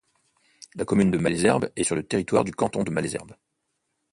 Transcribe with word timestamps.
La 0.73 0.83
commune 0.83 1.11
de 1.11 1.19
Malesherbes 1.19 1.69
est 1.75 1.83
sur 1.83 1.95
le 1.95 2.01
territoire 2.01 2.43
du 2.43 2.51
canton 2.51 2.81
de 2.83 2.89
Malesherbes. 2.89 3.35